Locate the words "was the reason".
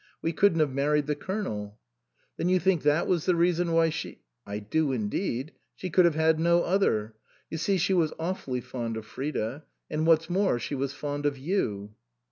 3.05-3.71